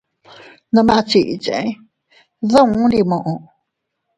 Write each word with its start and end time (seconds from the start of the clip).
Nome 0.73 0.93
a 0.99 1.01
chichee 1.09 1.67
duun 2.49 2.69
ndi 2.85 2.99
muʼu. 3.09 3.33